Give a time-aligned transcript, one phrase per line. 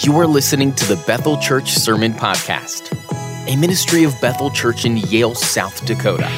[0.00, 2.96] You are listening to the Bethel Church Sermon Podcast,
[3.46, 6.28] a ministry of Bethel Church in Yale, South Dakota.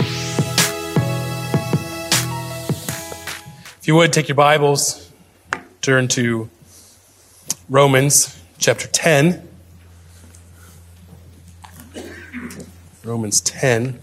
[3.79, 5.09] If you would take your Bibles,
[5.83, 6.51] turn to
[7.69, 9.49] Romans chapter 10.
[13.05, 14.01] Romans 10.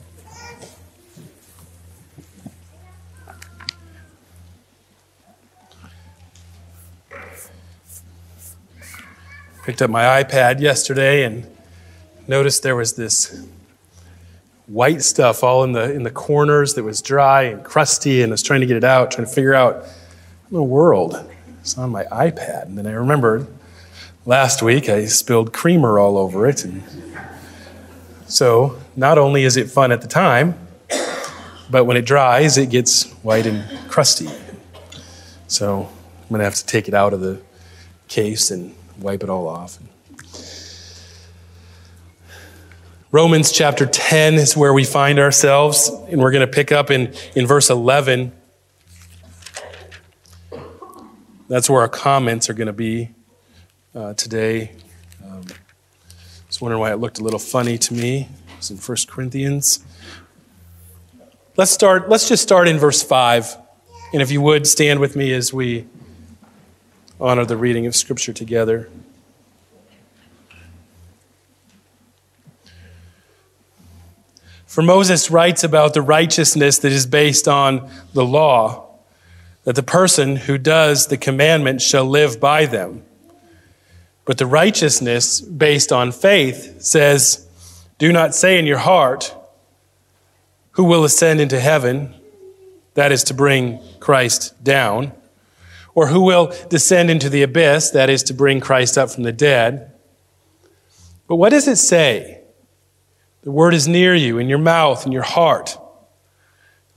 [9.71, 11.47] Picked up my iPad yesterday and
[12.27, 13.47] noticed there was this
[14.67, 18.33] white stuff all in the in the corners that was dry and crusty, and I
[18.33, 19.85] was trying to get it out, trying to figure out
[20.49, 21.25] in the world.
[21.61, 23.47] It's on my iPad, and then I remembered
[24.25, 26.83] last week I spilled creamer all over it, and
[28.27, 30.67] so not only is it fun at the time,
[31.69, 34.27] but when it dries, it gets white and crusty.
[35.47, 35.87] So
[36.23, 37.41] I'm gonna have to take it out of the
[38.09, 39.79] case and wipe it all off.
[43.11, 47.13] Romans chapter 10 is where we find ourselves, and we're going to pick up in,
[47.35, 48.31] in verse 11.
[51.49, 53.09] That's where our comments are going to be
[53.93, 54.71] uh, today.
[55.25, 55.43] Um,
[56.47, 58.29] was wondering why it looked a little funny to me.
[58.57, 59.83] It's in 1 Corinthians.
[61.57, 63.57] Let's start, let's just start in verse 5.
[64.13, 65.85] And if you would stand with me as we
[67.21, 68.89] honor the reading of Scripture together.
[74.65, 78.87] For Moses writes about the righteousness that is based on the law,
[79.65, 83.03] that the person who does the commandment shall live by them.
[84.25, 87.45] But the righteousness based on faith says,
[87.99, 89.35] Do not say in your heart,
[90.71, 92.15] Who will ascend into heaven?
[92.95, 95.11] That is to bring Christ down.
[95.93, 97.91] Or who will descend into the abyss?
[97.91, 99.91] That is to bring Christ up from the dead.
[101.27, 102.41] But what does it say?
[103.43, 105.77] The word is near you, in your mouth, in your heart.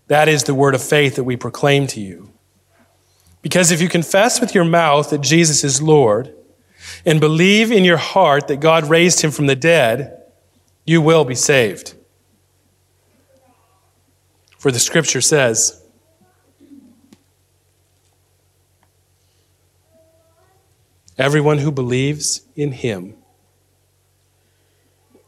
[0.09, 2.31] That is the word of faith that we proclaim to you.
[3.43, 6.34] Because if you confess with your mouth that Jesus is Lord
[7.05, 10.22] and believe in your heart that God raised him from the dead,
[10.87, 11.94] you will be saved.
[14.59, 15.84] For the scripture says,
[21.16, 23.14] Everyone who believes in him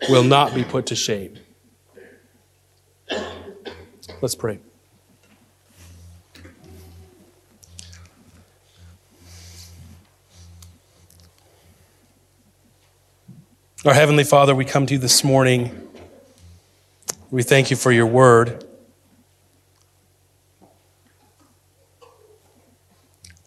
[0.08, 1.38] will not be put to shame.
[4.20, 4.58] Let's pray.
[13.84, 15.88] Our Heavenly Father, we come to you this morning.
[17.30, 18.64] We thank you for your word.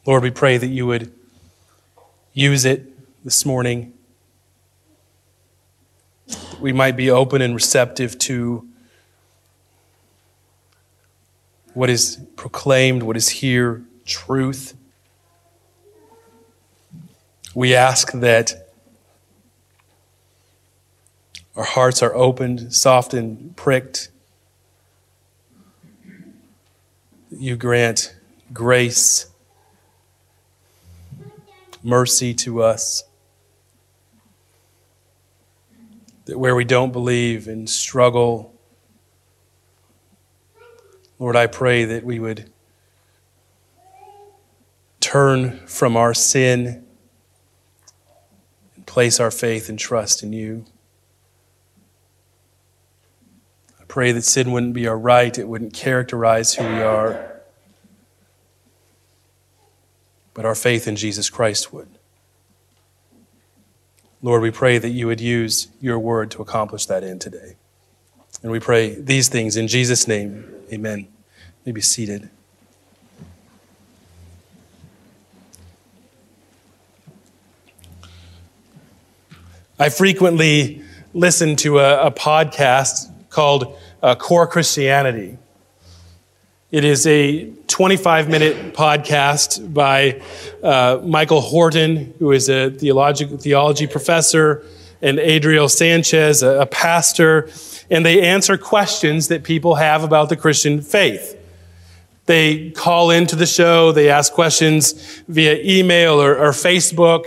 [0.06, 1.19] Lord, we pray that you would
[2.34, 2.86] use it
[3.24, 3.94] this morning.
[6.60, 8.68] We might be open and receptive to
[11.74, 14.76] what is proclaimed, what is here, truth.
[17.56, 18.70] We ask that
[21.56, 24.10] our hearts are opened, softened, pricked.
[27.32, 28.16] You grant
[28.54, 29.29] grace
[31.84, 33.04] mercy to us.
[36.26, 38.54] That where we don't believe and struggle,
[41.18, 42.50] Lord, I pray that we would
[45.00, 46.86] turn from our sin
[48.76, 50.66] and place our faith and trust in you.
[53.80, 57.29] I pray that sin wouldn't be our right, it wouldn't characterize who we are.
[60.40, 61.90] But our faith in Jesus Christ would.
[64.22, 67.58] Lord, we pray that you would use your word to accomplish that end today.
[68.42, 70.46] And we pray these things in Jesus' name.
[70.72, 71.00] Amen.
[71.00, 71.08] You
[71.66, 72.30] may be seated.
[79.78, 80.84] I frequently
[81.14, 85.38] listen to a, a podcast called uh, Core Christianity.
[86.72, 90.22] It is a 25 minute podcast by
[90.62, 94.64] uh, Michael Horton, who is a theology, theology professor,
[95.02, 97.50] and Adriel Sanchez, a, a pastor,
[97.90, 101.36] and they answer questions that people have about the Christian faith.
[102.28, 107.26] They call into the show, they ask questions via email or, or Facebook.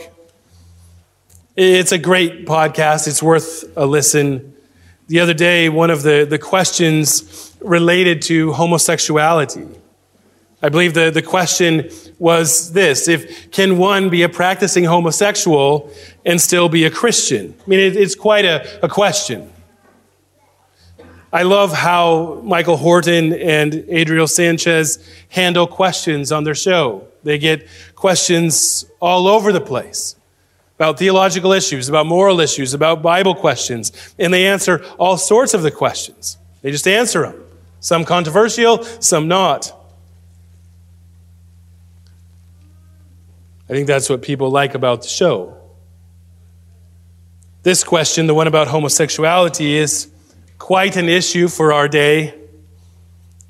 [1.57, 4.55] It's a great podcast, it's worth a listen.
[5.09, 9.67] The other day, one of the, the questions related to homosexuality.
[10.63, 15.91] I believe the, the question was this if can one be a practicing homosexual
[16.25, 17.55] and still be a Christian?
[17.67, 19.53] I mean, it, it's quite a, a question.
[21.33, 24.99] I love how Michael Horton and Adriel Sanchez
[25.31, 27.09] handle questions on their show.
[27.25, 30.15] They get questions all over the place
[30.77, 35.63] about theological issues, about moral issues, about Bible questions, and they answer all sorts of
[35.63, 36.39] the questions.
[36.61, 37.42] They just answer them.
[37.83, 39.77] Some controversial, some not.
[43.69, 45.59] I think that's what people like about the show.
[47.65, 50.09] This question, the one about homosexuality, is
[50.59, 52.35] quite an issue for our day.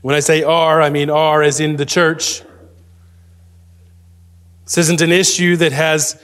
[0.01, 2.43] When I say our, I mean our as in the church.
[4.65, 6.19] This isn't an issue that has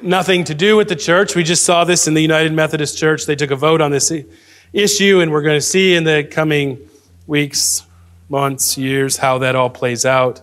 [0.00, 1.36] nothing to do with the church.
[1.36, 3.26] We just saw this in the United Methodist Church.
[3.26, 4.10] They took a vote on this
[4.72, 6.78] issue, and we're going to see in the coming
[7.30, 7.86] weeks,
[8.28, 10.42] months, years how that all plays out.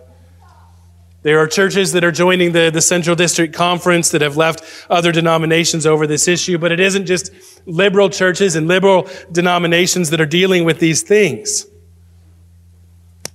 [1.22, 5.12] There are churches that are joining the, the Central District Conference that have left other
[5.12, 7.30] denominations over this issue, but it isn't just
[7.66, 11.66] liberal churches and liberal denominations that are dealing with these things.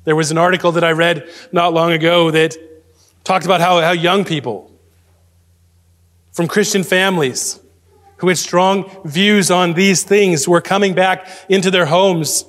[0.04, 2.58] There was an article that I read not long ago that
[3.24, 4.72] talked about how, how young people
[6.32, 7.60] from Christian families
[8.18, 12.46] who had strong views on these things were coming back into their homes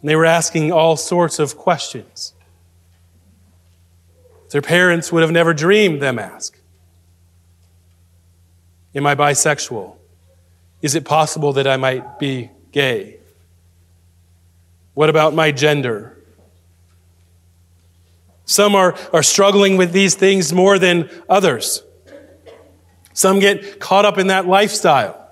[0.00, 2.34] and they were asking all sorts of questions.
[4.50, 6.58] Their parents would have never dreamed them ask
[8.94, 9.96] Am I bisexual?
[10.80, 13.18] Is it possible that I might be gay?
[14.94, 16.16] What about my gender?
[18.46, 21.82] Some are, are struggling with these things more than others.
[23.12, 25.25] Some get caught up in that lifestyle.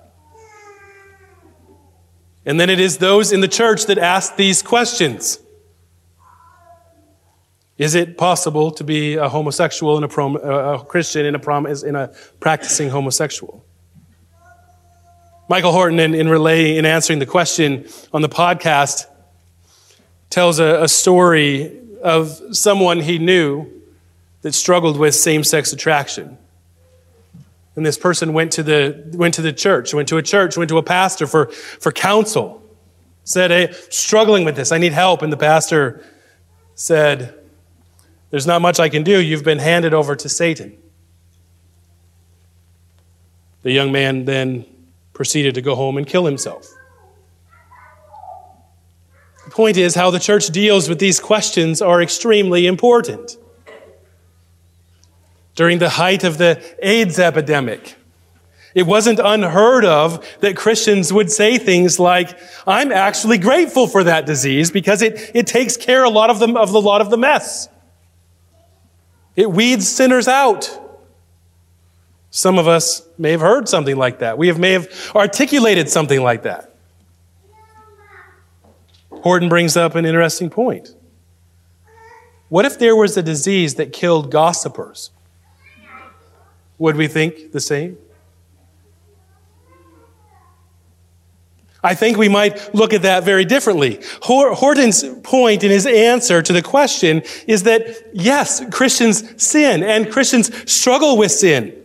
[2.45, 5.39] And then it is those in the church that ask these questions.
[7.77, 11.39] Is it possible to be a homosexual and a, prom, uh, a Christian in a,
[11.39, 12.07] prom, a
[12.39, 13.65] practicing homosexual?
[15.49, 19.05] Michael Horton, in, in relay, in answering the question on the podcast,
[20.29, 23.69] tells a, a story of someone he knew
[24.41, 26.37] that struggled with same-sex attraction.
[27.75, 30.69] And this person went to the, went to the church, went to a church, went
[30.69, 32.61] to a pastor for, for counsel.
[33.23, 35.21] Said, hey, struggling with this, I need help.
[35.21, 36.03] And the pastor
[36.75, 37.33] said,
[38.29, 39.19] there's not much I can do.
[39.19, 40.77] You've been handed over to Satan.
[43.63, 44.65] The young man then
[45.13, 46.67] proceeded to go home and kill himself.
[49.45, 53.37] The point is, how the church deals with these questions are extremely important.
[55.55, 57.95] During the height of the AIDS epidemic,
[58.75, 62.37] it wasn't unheard of that Christians would say things like,
[62.67, 66.53] I'm actually grateful for that disease because it, it takes care a lot of, the,
[66.59, 67.69] of a lot of the mess.
[69.37, 70.81] It weeds sinners out.
[72.31, 74.37] Some of us may have heard something like that.
[74.37, 76.75] We have, may have articulated something like that.
[79.09, 80.93] Horton brings up an interesting point.
[82.49, 85.11] What if there was a disease that killed gossipers?
[86.77, 87.97] Would we think the same?
[91.85, 94.01] I think we might look at that very differently.
[94.23, 100.51] Horton's point in his answer to the question is that yes, Christians sin and Christians
[100.71, 101.79] struggle with sin.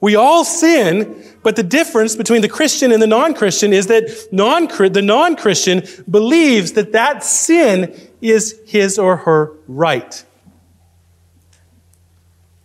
[0.00, 4.66] We all sin, but the difference between the Christian and the non-Christian is that non
[4.92, 10.24] the non-Christian believes that that sin is his or her right.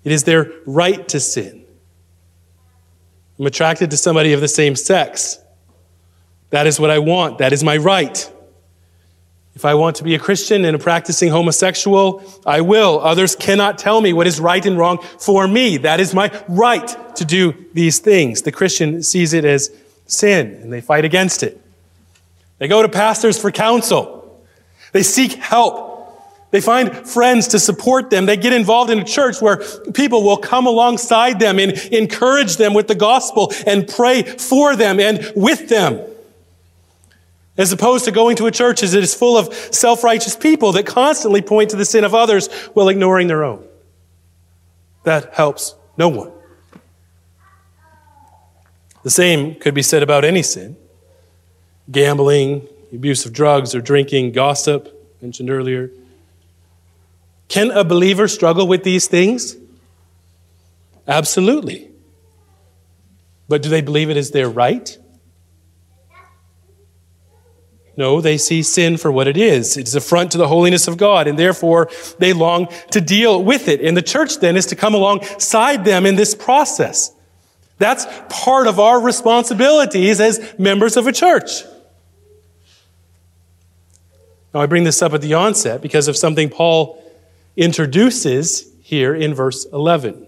[0.04, 1.66] It is their right to sin.
[3.39, 5.39] I'm attracted to somebody of the same sex.
[6.50, 7.39] That is what I want.
[7.39, 8.32] That is my right.
[9.54, 13.00] If I want to be a Christian and a practicing homosexual, I will.
[13.00, 15.77] Others cannot tell me what is right and wrong for me.
[15.77, 18.44] That is my right to do these things.
[18.44, 19.72] The Christian sees it as
[20.06, 21.60] sin and they fight against it.
[22.60, 24.46] They go to pastors for counsel.
[24.92, 25.87] They seek help.
[26.51, 28.25] They find friends to support them.
[28.25, 29.62] They get involved in a church where
[29.94, 35.00] people will come alongside them and encourage them with the gospel and pray for them
[35.00, 36.00] and with them
[37.58, 41.42] as opposed to going to a church it is full of self-righteous people that constantly
[41.42, 43.66] point to the sin of others while ignoring their own.
[45.04, 46.32] That helps no one.
[49.04, 50.77] The same could be said about any sin.
[51.89, 55.89] Gambling, abuse of drugs or drinking, gossip, mentioned earlier.
[57.48, 59.56] Can a believer struggle with these things?
[61.08, 61.89] Absolutely.
[63.48, 64.98] But do they believe it is their right?
[67.96, 69.75] No, they see sin for what it is.
[69.75, 71.89] It is affront to the holiness of God, and therefore
[72.20, 73.82] they long to deal with it.
[73.82, 77.12] And the church then is to come alongside them in this process.
[77.80, 81.63] That's part of our responsibilities as members of a church.
[84.54, 87.04] Now, I bring this up at the onset because of something Paul
[87.58, 90.26] introduces here in verse 11,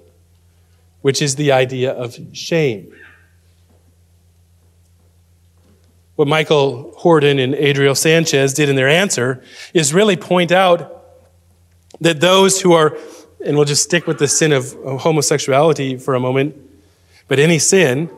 [1.01, 2.93] which is the idea of shame.
[6.19, 9.41] what Michael Horton and Adriel Sanchez did in their answer
[9.74, 11.05] is really point out
[12.01, 12.98] that those who are,
[13.45, 16.57] and we'll just stick with the sin of homosexuality for a moment,
[17.29, 18.09] but any sin,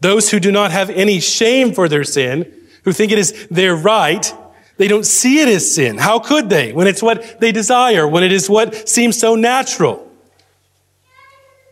[0.00, 2.52] those who do not have any shame for their sin,
[2.82, 4.34] who think it is their right,
[4.76, 5.98] they don't see it as sin.
[5.98, 6.72] How could they?
[6.72, 10.10] When it's what they desire, when it is what seems so natural,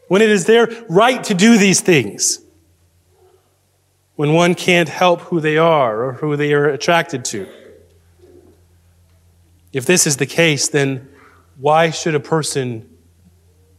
[0.09, 2.41] when it is their right to do these things
[4.21, 7.49] when one can't help who they are or who they are attracted to.
[9.73, 11.09] If this is the case, then
[11.57, 12.87] why should a person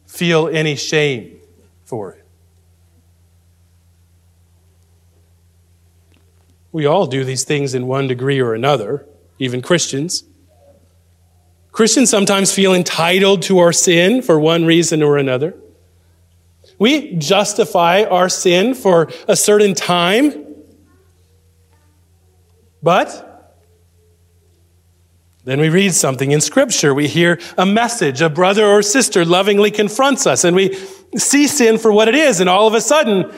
[0.08, 1.40] feel any shame
[1.86, 2.26] for it?
[6.72, 9.06] We all do these things in one degree or another,
[9.42, 10.24] even Christians.
[11.72, 15.56] Christians sometimes feel entitled to our sin for one reason or another.
[16.78, 20.46] We justify our sin for a certain time.
[22.84, 23.58] But
[25.44, 26.94] then we read something in Scripture.
[26.94, 28.22] We hear a message.
[28.22, 30.76] A brother or sister lovingly confronts us, and we
[31.18, 32.42] see sin for what it is.
[32.42, 33.32] And all of a sudden,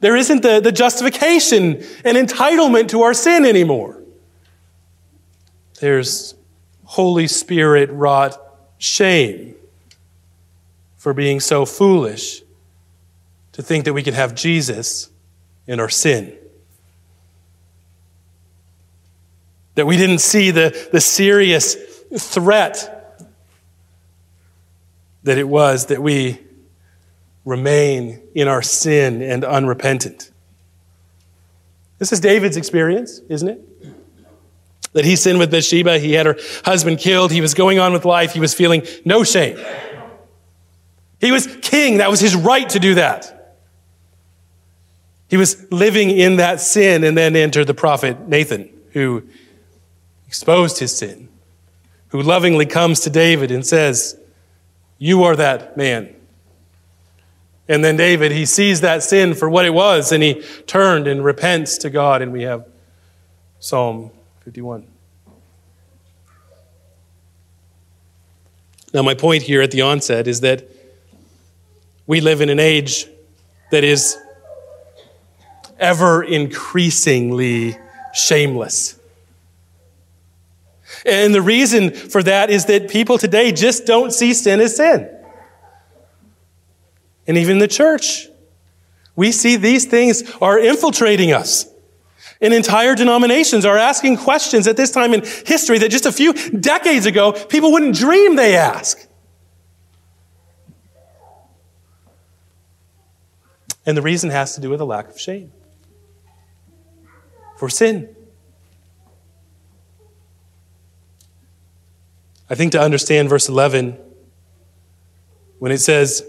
[0.00, 3.97] there isn't the, the justification and entitlement to our sin anymore.
[5.80, 6.34] There's
[6.84, 8.36] Holy Spirit wrought
[8.78, 9.54] shame
[10.96, 12.42] for being so foolish
[13.52, 15.10] to think that we can have Jesus
[15.66, 16.36] in our sin.
[19.74, 21.74] That we didn't see the, the serious
[22.16, 22.94] threat
[25.24, 26.40] that it was that we
[27.44, 30.30] remain in our sin and unrepentant.
[31.98, 33.67] This is David's experience, isn't it?
[34.92, 38.04] That he sinned with Bathsheba, he had her husband killed, he was going on with
[38.04, 39.58] life, he was feeling no shame.
[41.20, 43.56] He was king, that was his right to do that.
[45.28, 49.24] He was living in that sin, and then entered the prophet Nathan, who
[50.26, 51.28] exposed his sin,
[52.08, 54.18] who lovingly comes to David and says,
[54.96, 56.14] You are that man.
[57.68, 61.22] And then David, he sees that sin for what it was, and he turned and
[61.22, 62.66] repents to God, and we have
[63.58, 64.10] Psalm
[64.48, 64.86] 51.
[68.94, 70.66] Now, my point here at the onset is that
[72.06, 73.06] we live in an age
[73.70, 74.16] that is
[75.78, 77.76] ever increasingly
[78.14, 78.98] shameless.
[81.04, 85.14] And the reason for that is that people today just don't see sin as sin.
[87.26, 88.28] And even the church,
[89.14, 91.66] we see these things are infiltrating us.
[92.40, 96.32] And entire denominations are asking questions at this time in history that just a few
[96.32, 99.06] decades ago people wouldn't dream they ask.
[103.84, 105.50] And the reason has to do with a lack of shame
[107.56, 108.14] for sin.
[112.50, 113.98] I think to understand verse 11,
[115.58, 116.24] when it says,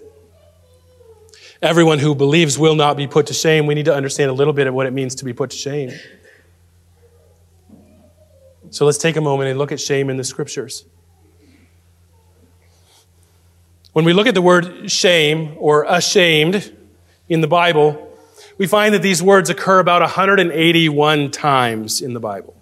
[1.62, 4.54] everyone who believes will not be put to shame, we need to understand a little
[4.54, 5.92] bit of what it means to be put to shame.
[8.72, 10.86] So let's take a moment and look at shame in the scriptures.
[13.94, 16.76] When we look at the word shame or ashamed
[17.28, 18.16] in the Bible,
[18.58, 22.56] we find that these words occur about 181 times in the Bible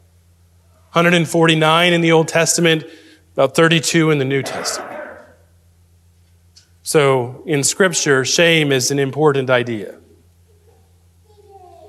[0.93, 2.83] 149 in the Old Testament,
[3.33, 4.96] about 32 in the New Testament.
[6.87, 9.95] So, in Scripture, shame is an important idea.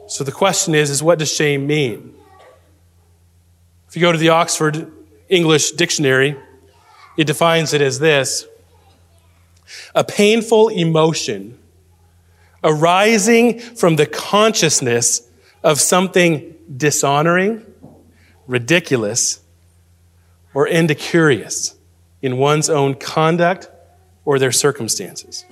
[0.09, 2.17] So, the question is, is what does shame mean?
[3.87, 4.91] If you go to the Oxford
[5.29, 6.37] English Dictionary,
[7.17, 8.45] it defines it as this
[9.95, 11.57] a painful emotion
[12.65, 15.31] arising from the consciousness
[15.63, 17.65] of something dishonoring,
[18.49, 19.39] ridiculous,
[20.55, 21.77] or indecurious
[22.21, 23.71] in one's own conduct
[24.29, 25.47] or their circumstances.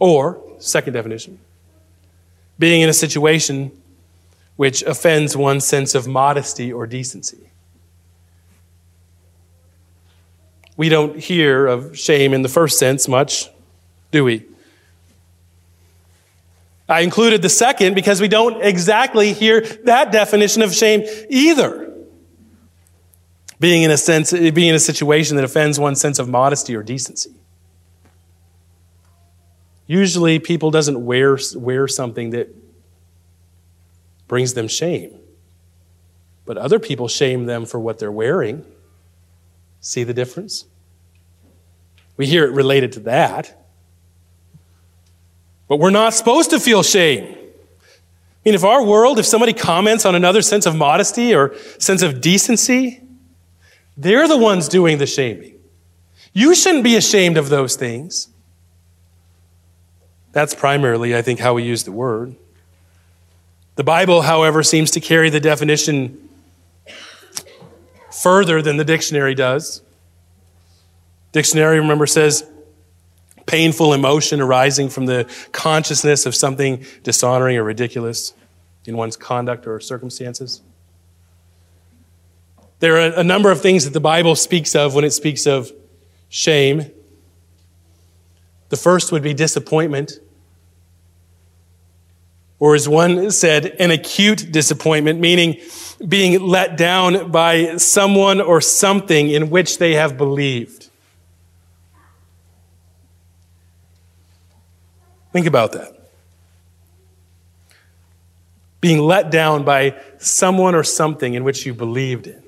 [0.00, 1.38] Or, second definition,
[2.58, 3.70] being in a situation
[4.56, 7.38] which offends one's sense of modesty or decency.
[10.76, 13.48] We don't hear of shame in the first sense much,
[14.10, 14.44] do we?
[16.88, 21.94] I included the second because we don't exactly hear that definition of shame either.
[23.60, 26.82] Being in a sense, being in a situation that offends one's sense of modesty or
[26.82, 27.30] decency.
[29.92, 32.48] Usually people doesn't wear, wear something that
[34.26, 35.18] brings them shame.
[36.46, 38.64] But other people shame them for what they're wearing.
[39.82, 40.64] See the difference?
[42.16, 43.66] We hear it related to that.
[45.68, 47.24] But we're not supposed to feel shame.
[47.24, 52.00] I mean, if our world, if somebody comments on another sense of modesty or sense
[52.00, 53.02] of decency,
[53.98, 55.56] they're the ones doing the shaming.
[56.32, 58.31] You shouldn't be ashamed of those things.
[60.32, 62.34] That's primarily, I think, how we use the word.
[63.76, 66.28] The Bible, however, seems to carry the definition
[68.10, 69.82] further than the dictionary does.
[71.32, 72.46] Dictionary, remember, says
[73.46, 78.34] painful emotion arising from the consciousness of something dishonoring or ridiculous
[78.86, 80.62] in one's conduct or circumstances.
[82.80, 85.72] There are a number of things that the Bible speaks of when it speaks of
[86.28, 86.90] shame.
[88.70, 90.18] The first would be disappointment
[92.62, 95.60] or as one said, an acute disappointment, meaning
[96.06, 100.88] being let down by someone or something in which they have believed.
[105.32, 106.08] Think about that.
[108.80, 112.44] Being let down by someone or something in which you believed in.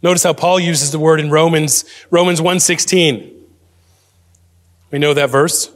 [0.00, 3.30] Notice how Paul uses the word in Romans Romans 1:16.
[4.90, 5.70] We know that verse.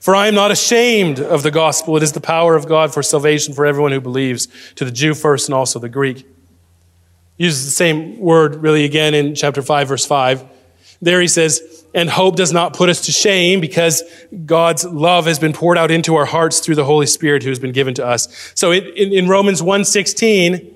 [0.00, 1.96] For I am not ashamed of the gospel.
[1.96, 5.14] It is the power of God for salvation for everyone who believes, to the Jew
[5.14, 6.26] first and also the Greek.
[7.36, 10.44] Uses the same word really again in chapter 5, verse 5.
[11.00, 14.02] There he says, and hope does not put us to shame because
[14.46, 17.58] God's love has been poured out into our hearts through the Holy Spirit who has
[17.58, 18.52] been given to us.
[18.54, 20.72] So in, in, Romans 1.16,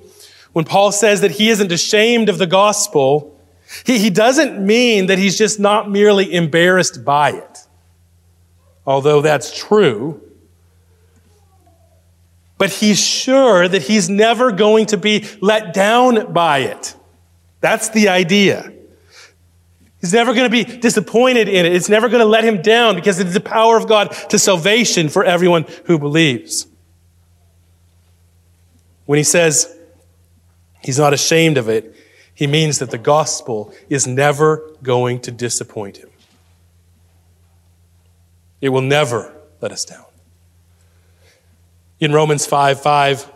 [0.53, 3.41] when Paul says that he isn't ashamed of the gospel,
[3.85, 7.56] he, he doesn't mean that he's just not merely embarrassed by it
[8.87, 10.23] although that's true.
[12.59, 16.95] But he's sure that he's never going to be let down by it.
[17.61, 18.73] That's the idea.
[20.01, 21.75] He's never going to be disappointed in it.
[21.75, 25.09] It's never going to let him down because it's the power of God to salvation
[25.09, 26.67] for everyone who believes.
[29.07, 29.75] When he says
[30.83, 31.95] he's not ashamed of it,
[32.35, 36.11] he means that the gospel is never going to disappoint him.
[38.67, 40.05] It will never let us down.
[42.01, 43.33] In Romans 5 5,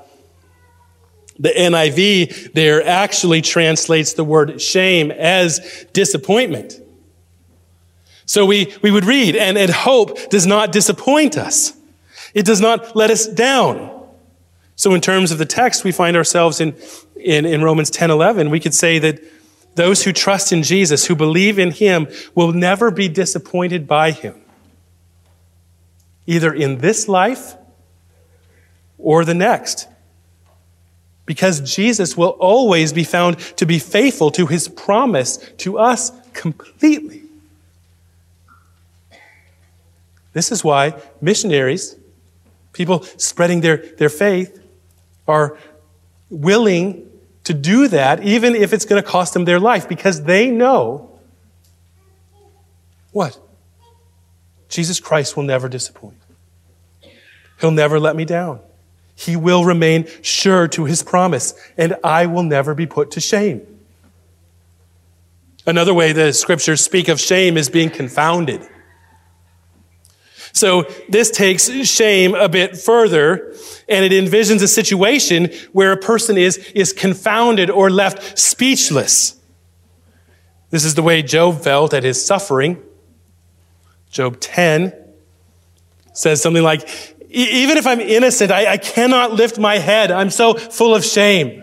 [1.38, 6.80] the NIV there actually translates the word shame as disappointment.
[8.26, 11.74] So we, we would read, and, and hope does not disappoint us.
[12.34, 14.04] It does not let us down.
[14.74, 16.74] So in terms of the text, we find ourselves in,
[17.14, 18.50] in, in Romans 10 11.
[18.50, 19.22] We could say that
[19.76, 24.42] those who trust in Jesus, who believe in him, will never be disappointed by him
[26.30, 27.56] either in this life
[28.98, 29.88] or the next.
[31.26, 37.22] Because Jesus will always be found to be faithful to his promise to us completely.
[40.32, 41.96] This is why missionaries,
[42.72, 44.62] people spreading their, their faith,
[45.26, 45.58] are
[46.30, 47.08] willing
[47.42, 51.10] to do that, even if it's going to cost them their life, because they know
[53.10, 53.36] what?
[54.68, 56.19] Jesus Christ will never disappoint.
[57.60, 58.60] He'll never let me down.
[59.14, 63.66] He will remain sure to his promise, and I will never be put to shame.
[65.66, 68.66] Another way the scriptures speak of shame is being confounded.
[70.52, 73.54] So this takes shame a bit further,
[73.88, 79.38] and it envisions a situation where a person is, is confounded or left speechless.
[80.70, 82.82] This is the way Job felt at his suffering.
[84.10, 84.94] Job 10
[86.14, 86.88] says something like,
[87.30, 90.10] even if I'm innocent, I, I cannot lift my head.
[90.10, 91.62] I'm so full of shame.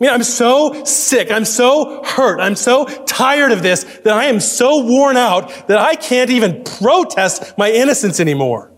[0.00, 1.30] I mean, I'm so sick.
[1.30, 2.40] I'm so hurt.
[2.40, 6.62] I'm so tired of this that I am so worn out that I can't even
[6.64, 8.70] protest my innocence anymore.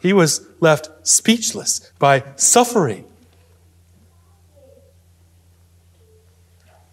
[0.00, 3.06] He was left speechless by suffering.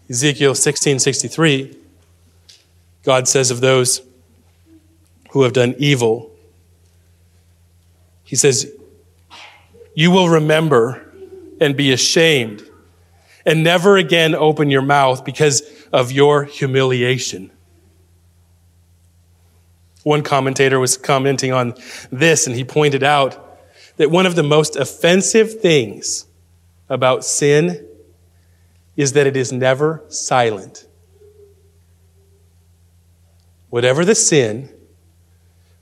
[0.08, 1.76] Ezekiel 16:63
[3.02, 4.02] God says of those
[5.30, 6.29] who have done evil
[8.30, 8.72] he says,
[9.92, 11.12] You will remember
[11.60, 12.62] and be ashamed
[13.44, 15.62] and never again open your mouth because
[15.92, 17.50] of your humiliation.
[20.04, 21.74] One commentator was commenting on
[22.12, 23.58] this, and he pointed out
[23.96, 26.24] that one of the most offensive things
[26.88, 27.84] about sin
[28.96, 30.86] is that it is never silent.
[33.70, 34.72] Whatever the sin,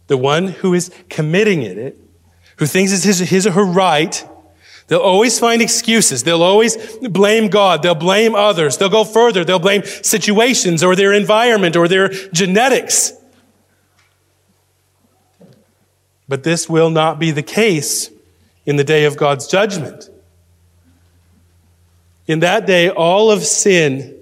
[0.07, 2.08] the one who is committing it,
[2.59, 4.27] who thinks it's his, his or her right,
[4.88, 6.25] they'll always find excuses.
[6.25, 7.83] They'll always blame God.
[7.83, 8.77] They'll blame others.
[8.77, 9.44] They'll go further.
[9.44, 13.12] They'll blame situations or their environment or their genetics.
[16.29, 18.11] But this will not be the case
[18.66, 20.11] in the day of God's judgment.
[22.27, 24.14] In that day, all of sin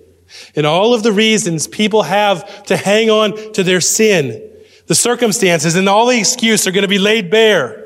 [0.54, 4.42] and all of the reasons people have to hang on to their sin,
[4.86, 7.85] the circumstances and all the excuse are going to be laid bare.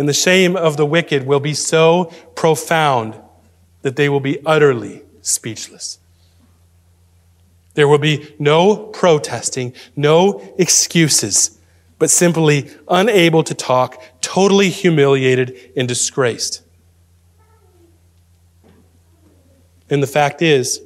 [0.00, 3.20] And the shame of the wicked will be so profound
[3.82, 5.98] that they will be utterly speechless.
[7.74, 11.58] There will be no protesting, no excuses
[11.98, 16.62] but simply unable to talk, totally humiliated and disgraced.
[19.90, 20.80] And the fact is,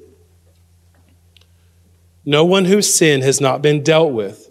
[2.24, 4.50] no one whose sin has not been dealt with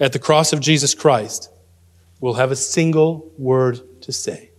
[0.00, 1.50] at the cross of Jesus Christ
[2.20, 4.50] will have a single word to say.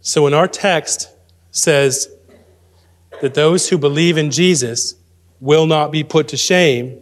[0.00, 1.10] So when our text
[1.50, 2.08] says
[3.20, 4.94] that those who believe in Jesus
[5.40, 7.00] will not be put to shame,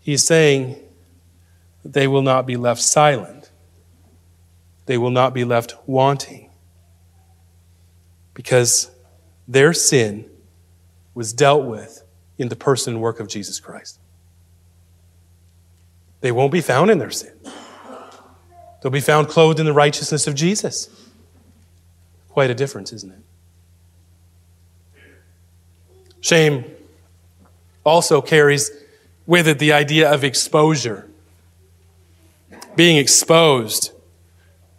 [0.00, 0.76] He's saying
[1.84, 3.50] they will not be left silent.
[4.86, 6.50] They will not be left wanting.
[8.32, 8.90] Because
[9.48, 10.30] their sin
[11.12, 12.04] was dealt with
[12.38, 13.98] in the person and work of Jesus Christ.
[16.20, 17.32] They won't be found in their sin.
[18.82, 20.88] They'll be found clothed in the righteousness of Jesus.
[22.28, 23.18] Quite a difference, isn't it?
[26.20, 26.64] Shame
[27.84, 28.70] also carries
[29.26, 31.08] with it the idea of exposure.
[32.74, 33.92] Being exposed,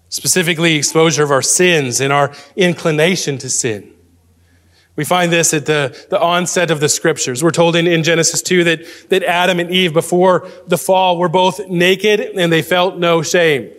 [0.10, 3.94] specifically exposure of our sins and our inclination to sin.
[4.98, 7.44] We find this at the, the onset of the scriptures.
[7.44, 11.30] We're told in, in Genesis 2 that, that Adam and Eve, before the fall, were
[11.30, 13.72] both naked and they felt no shame.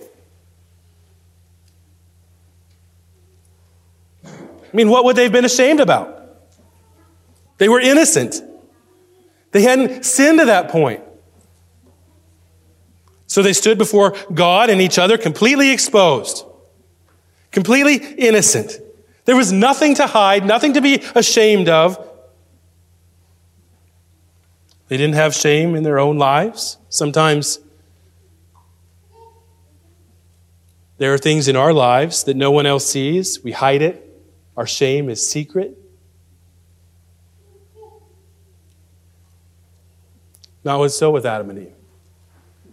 [4.25, 6.15] I mean, what would they have been ashamed about?
[7.59, 8.41] They were innocent.
[9.51, 11.03] They hadn't sinned to that point.
[13.27, 16.45] So they stood before God and each other completely exposed,
[17.51, 18.79] completely innocent.
[19.29, 22.03] There was nothing to hide, nothing to be ashamed of.
[24.89, 26.79] They didn't have shame in their own lives.
[26.89, 27.59] Sometimes
[30.97, 33.45] there are things in our lives that no one else sees.
[33.45, 34.03] We hide it.
[34.57, 35.77] Our shame is secret.
[40.65, 41.75] Not was so with Adam and Eve.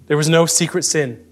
[0.07, 1.24] There was no secret sin.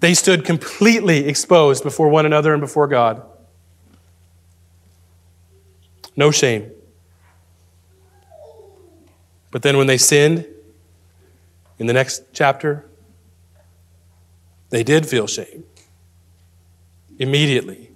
[0.00, 3.22] They stood completely exposed before one another and before God.
[6.16, 6.70] No shame.
[9.50, 10.46] But then when they sinned,
[11.78, 12.84] in the next chapter,
[14.70, 15.64] they did feel shame.
[17.18, 17.90] Immediately.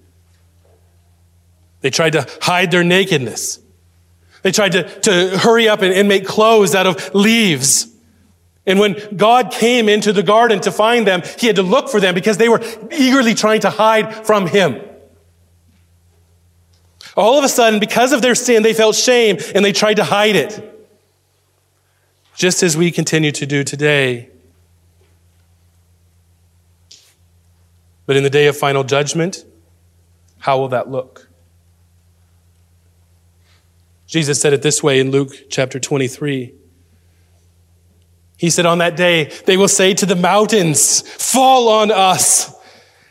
[1.80, 3.60] They tried to hide their nakedness.
[4.42, 7.88] They tried to, to hurry up and, and make clothes out of leaves.
[8.64, 11.98] And when God came into the garden to find them, he had to look for
[11.98, 14.80] them because they were eagerly trying to hide from him.
[17.16, 20.04] All of a sudden, because of their sin, they felt shame and they tried to
[20.04, 20.68] hide it.
[22.34, 24.30] Just as we continue to do today.
[28.06, 29.44] But in the day of final judgment,
[30.38, 31.28] how will that look?
[34.06, 36.54] Jesus said it this way in Luke chapter 23.
[38.42, 42.52] He said, On that day, they will say to the mountains, Fall on us,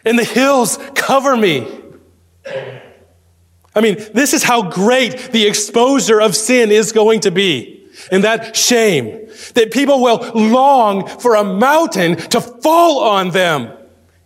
[0.03, 1.65] and the hills, cover me.
[3.73, 7.87] I mean, this is how great the exposure of sin is going to be.
[8.11, 13.71] And that shame, that people will long for a mountain to fall on them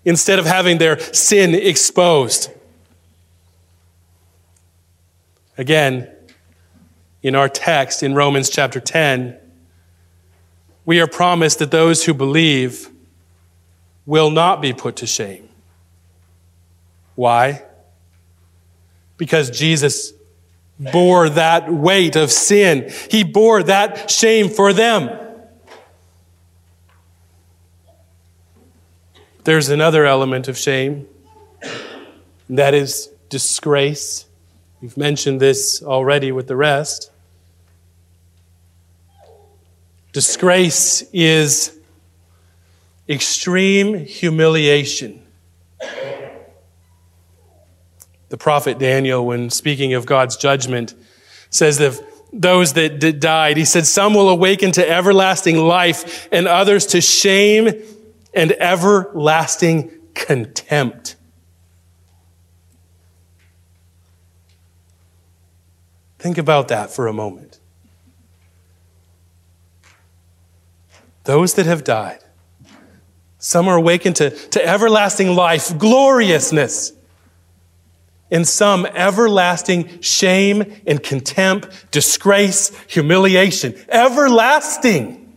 [0.06, 2.50] instead of having their sin exposed.
[5.56, 6.12] Again,
[7.22, 9.38] in our text in Romans chapter 10,
[10.86, 12.90] we are promised that those who believe
[14.06, 15.50] will not be put to shame.
[17.16, 17.64] Why?
[19.18, 20.14] Because Jesus
[20.80, 22.92] bore that weight of sin.
[23.10, 25.10] He bore that shame for them.
[29.44, 31.08] There's another element of shame,
[32.50, 34.26] and that is disgrace
[34.86, 37.10] We've mentioned this already with the rest.
[40.16, 41.78] Disgrace is
[43.10, 45.22] extreme humiliation.
[48.30, 50.94] The prophet Daniel, when speaking of God's judgment,
[51.50, 52.02] says that
[52.32, 57.74] those that died, he said, Some will awaken to everlasting life, and others to shame
[58.34, 61.18] and everlasting contempt.
[66.20, 67.60] Think about that for a moment.
[71.26, 72.20] Those that have died,
[73.38, 76.94] some are awakened to, to everlasting life, gloriousness,
[78.32, 83.76] and some everlasting shame and contempt, disgrace, humiliation.
[83.90, 85.34] Everlasting.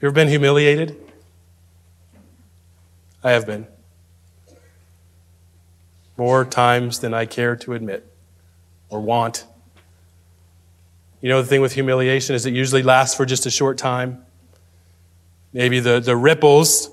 [0.00, 0.96] You ever been humiliated?
[3.22, 3.66] I have been.
[6.16, 8.06] More times than I care to admit
[8.88, 9.44] or want.
[11.20, 14.24] You know, the thing with humiliation is it usually lasts for just a short time.
[15.52, 16.90] Maybe the, the ripples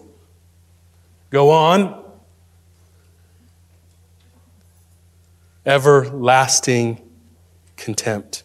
[1.29, 2.03] go on.
[5.65, 7.01] Everlasting
[7.75, 8.43] contempt.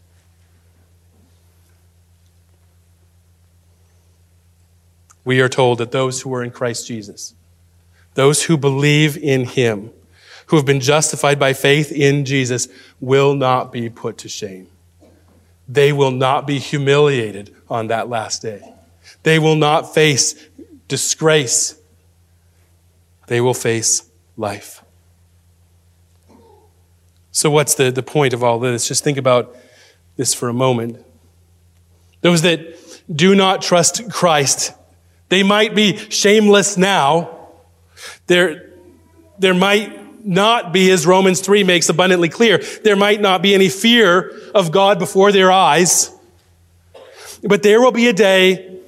[5.24, 7.34] We are told that those who are in Christ Jesus,
[8.14, 9.90] those who believe in Him,
[10.46, 12.68] who have been justified by faith in Jesus
[13.00, 14.66] will not be put to shame.
[15.72, 18.74] They will not be humiliated on that last day.
[19.22, 20.34] They will not face
[20.86, 21.80] disgrace.
[23.26, 24.84] They will face life.
[27.30, 28.86] So, what's the, the point of all this?
[28.86, 29.56] Just think about
[30.16, 31.02] this for a moment.
[32.20, 32.76] Those that
[33.10, 34.74] do not trust Christ,
[35.30, 37.38] they might be shameless now.
[38.26, 38.72] There,
[39.38, 43.68] there might not be, as Romans 3 makes abundantly clear, there might not be any
[43.68, 46.10] fear of God before their eyes.
[47.42, 48.80] But there will be a day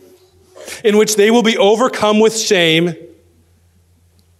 [0.84, 2.94] in which they will be overcome with shame,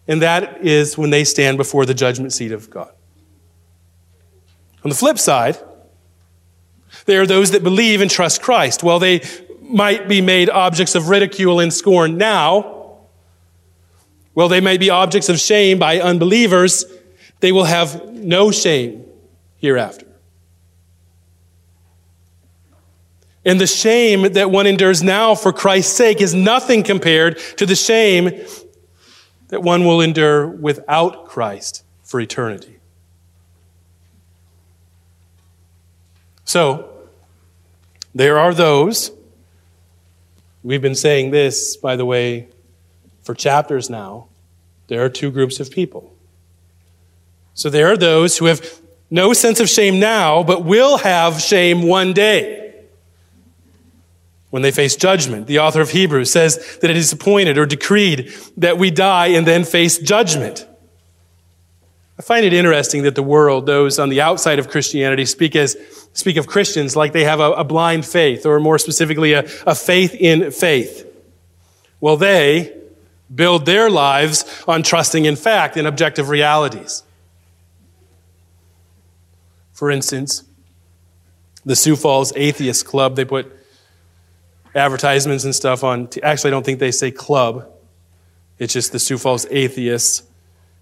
[0.06, 2.92] and that is when they stand before the judgment seat of God.
[4.84, 5.58] On the flip side,
[7.06, 8.82] there are those that believe and trust Christ.
[8.82, 9.22] While they
[9.62, 12.83] might be made objects of ridicule and scorn now,
[14.34, 16.84] well, they may be objects of shame by unbelievers.
[17.40, 19.04] They will have no shame
[19.56, 20.06] hereafter.
[23.44, 27.76] And the shame that one endures now for Christ's sake is nothing compared to the
[27.76, 28.30] shame
[29.48, 32.78] that one will endure without Christ for eternity.
[36.44, 36.90] So,
[38.14, 39.10] there are those,
[40.62, 42.48] we've been saying this, by the way,
[43.24, 44.28] for chapters now,
[44.86, 46.14] there are two groups of people.
[47.54, 51.82] So there are those who have no sense of shame now, but will have shame
[51.82, 52.84] one day
[54.50, 55.46] when they face judgment.
[55.46, 59.46] The author of Hebrews says that it is appointed or decreed that we die and
[59.46, 60.66] then face judgment.
[62.18, 65.76] I find it interesting that the world, those on the outside of Christianity, speak as
[66.12, 69.74] speak of Christians like they have a, a blind faith, or more specifically, a, a
[69.74, 71.10] faith in faith.
[72.00, 72.72] Well, they
[73.32, 77.02] build their lives on trusting in fact in objective realities.
[79.72, 80.44] For instance,
[81.64, 83.50] the Sioux Falls Atheist Club, they put
[84.74, 86.08] advertisements and stuff on.
[86.22, 87.70] Actually, I don't think they say club,
[88.58, 90.22] it's just the Sioux Falls Atheists.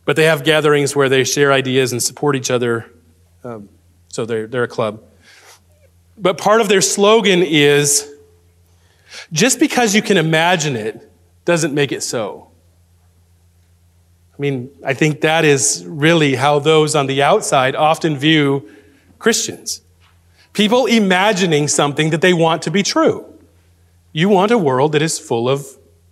[0.05, 2.91] But they have gatherings where they share ideas and support each other.
[3.45, 3.69] Um,
[4.09, 5.03] so they're, they're a club.
[6.19, 8.11] But part of their slogan is
[9.33, 11.12] just because you can imagine it
[11.45, 12.49] doesn't make it so.
[14.33, 18.69] I mean, I think that is really how those on the outside often view
[19.19, 19.83] Christians.
[20.53, 23.27] People imagining something that they want to be true.
[24.13, 25.67] You want a world that is full of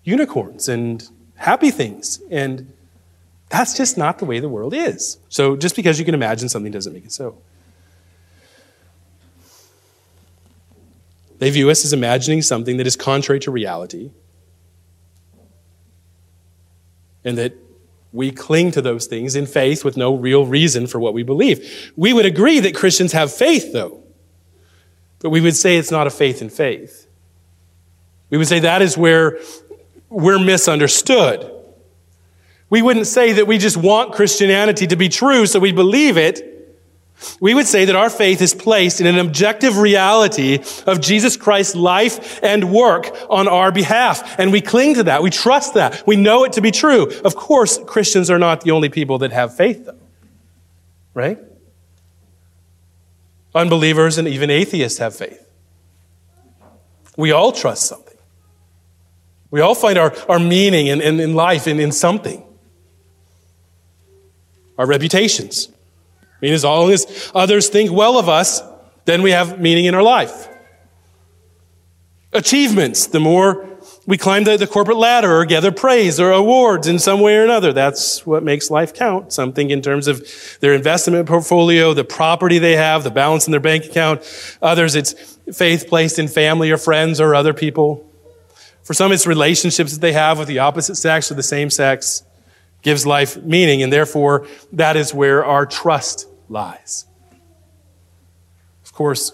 [0.05, 2.73] unicorns and happy things, and
[3.49, 5.19] that's just not the way the world is.
[5.29, 7.37] So just because you can imagine something doesn't make it so.
[11.38, 14.11] They view us as imagining something that is contrary to reality
[17.24, 17.54] and that
[18.12, 21.92] we cling to those things in faith with no real reason for what we believe.
[21.96, 24.02] We would agree that Christians have faith, though,
[25.20, 27.06] but we would say it's not a faith in faith.
[28.30, 29.38] We would say that is where
[30.09, 31.50] we're misunderstood.
[32.68, 36.50] We wouldn't say that we just want Christianity to be true, so we believe it.
[37.40, 41.74] We would say that our faith is placed in an objective reality of Jesus Christ's
[41.74, 44.38] life and work on our behalf.
[44.38, 45.22] And we cling to that.
[45.22, 46.06] We trust that.
[46.06, 47.11] We know it to be true.
[47.24, 49.98] Of course, Christians are not the only people that have faith, though.
[51.14, 51.38] right?
[53.54, 55.46] Unbelievers and even atheists have faith.
[57.16, 58.16] We all trust something.
[59.50, 62.44] We all find our, our meaning in, in, in life in, in something.
[64.78, 65.68] Our reputations.
[66.40, 68.62] I mean, as long as others think well of us,
[69.05, 70.48] then we have meaning in our life.
[72.33, 73.07] Achievements.
[73.09, 73.68] The more
[74.07, 77.44] we climb the, the corporate ladder or gather praise or awards in some way or
[77.44, 77.72] another.
[77.72, 79.33] That's what makes life count.
[79.33, 80.26] Something in terms of
[80.61, 84.22] their investment portfolio, the property they have, the balance in their bank account.
[84.62, 85.12] Others, it's
[85.53, 88.07] faith placed in family or friends or other people.
[88.83, 92.24] For some, it's relationships that they have with the opposite sex or the same sex
[92.83, 97.07] gives life meaning, and therefore that is where our trust lies.
[98.85, 99.33] Of course,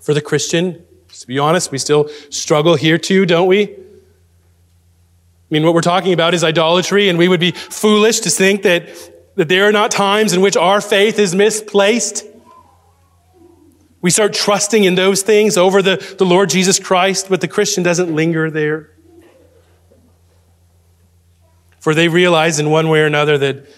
[0.00, 3.64] for the Christian, to be honest, we still struggle here too, don't we?
[3.64, 8.62] I mean, what we're talking about is idolatry, and we would be foolish to think
[8.62, 8.88] that,
[9.36, 12.24] that there are not times in which our faith is misplaced.
[14.00, 17.84] We start trusting in those things over the, the Lord Jesus Christ, but the Christian
[17.84, 18.90] doesn't linger there.
[21.78, 23.68] For they realize in one way or another that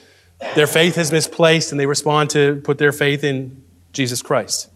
[0.54, 4.70] their faith is misplaced and they respond to put their faith in Jesus Christ.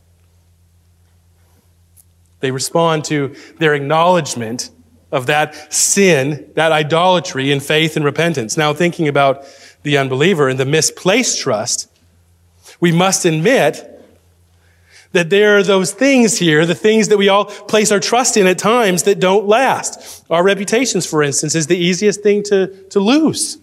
[2.41, 4.71] They respond to their acknowledgement
[5.13, 8.57] of that sin, that idolatry in faith and repentance.
[8.57, 9.45] Now, thinking about
[9.83, 11.89] the unbeliever and the misplaced trust,
[12.81, 13.89] we must admit
[15.13, 18.47] that there are those things here, the things that we all place our trust in
[18.47, 20.25] at times that don't last.
[20.31, 23.59] Our reputations, for instance, is the easiest thing to, to lose,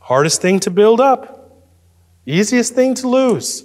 [0.00, 1.62] hardest thing to build up,
[2.26, 3.64] easiest thing to lose.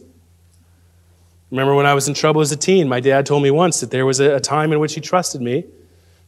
[1.51, 3.91] Remember when I was in trouble as a teen, my dad told me once that
[3.91, 5.65] there was a, time in which he trusted me,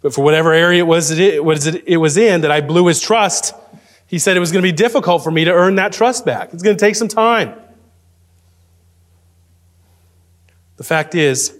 [0.01, 3.01] but for whatever area it was, it, was it was in that I blew his
[3.01, 3.53] trust,
[4.05, 6.53] he said it was going to be difficult for me to earn that trust back.
[6.53, 7.53] It's going to take some time.
[10.77, 11.57] The fact is,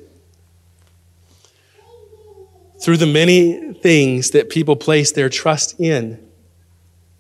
[2.80, 6.24] through the many things that people place their trust in,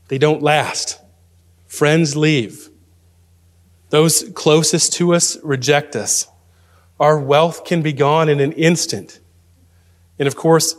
[0.08, 1.00] they don't last.
[1.78, 2.70] Friends leave.
[3.92, 6.28] Those closest to us reject us.
[7.00, 9.20] Our wealth can be gone in an instant.
[10.18, 10.76] And of course,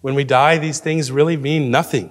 [0.00, 2.08] when we die, these things really mean nothing.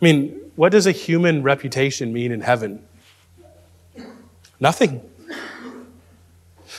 [0.00, 2.86] I mean, what does a human reputation mean in heaven?
[4.60, 5.00] Nothing.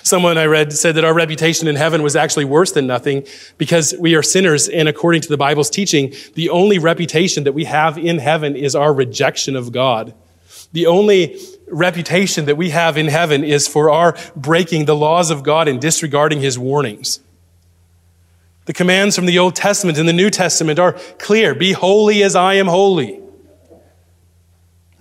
[0.05, 3.25] Someone I read said that our reputation in heaven was actually worse than nothing
[3.57, 7.63] because we are sinners, and according to the Bible's teaching, the only reputation that we
[7.63, 10.13] have in heaven is our rejection of God.
[10.73, 15.41] The only reputation that we have in heaven is for our breaking the laws of
[15.41, 17.19] God and disregarding his warnings.
[18.65, 22.35] The commands from the Old Testament and the New Testament are clear Be holy as
[22.35, 23.24] I am holy.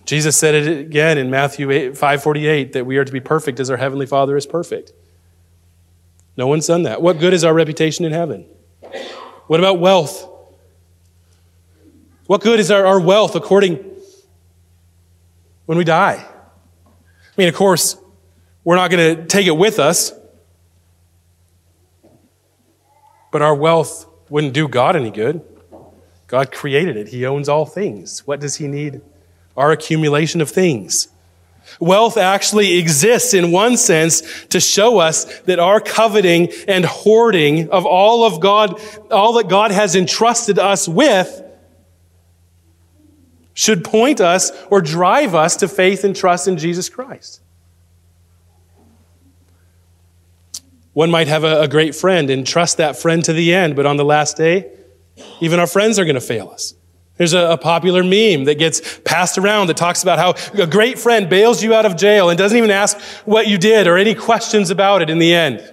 [0.04, 3.76] Jesus said it again in Matthew 5:48 that we are to be perfect as our
[3.76, 4.92] heavenly Father is perfect.
[6.36, 7.00] No one's done that.
[7.00, 8.46] What good is our reputation in heaven?
[9.46, 10.28] What about wealth?
[12.26, 13.84] What good is our, our wealth according
[15.66, 16.24] when we die?
[16.86, 16.90] I
[17.36, 17.96] mean, of course,
[18.62, 20.12] we're not going to take it with us,
[23.30, 25.42] but our wealth wouldn't do God any good.
[26.26, 28.26] God created it, He owns all things.
[28.26, 29.02] What does He need?
[29.56, 31.08] Our accumulation of things.
[31.80, 37.86] Wealth actually exists in one sense to show us that our coveting and hoarding of
[37.86, 41.42] all of God, all that God has entrusted us with,
[43.54, 47.40] should point us or drive us to faith and trust in Jesus Christ.
[50.92, 53.84] One might have a, a, great friend and trust that friend to the end, but
[53.84, 54.72] on the last day,
[55.40, 56.74] even our friends are going to fail us.
[57.16, 60.98] There's a, a, popular meme that gets passed around that talks about how a great
[60.98, 64.14] friend bails you out of jail and doesn't even ask what you did or any
[64.14, 65.72] questions about it in the end.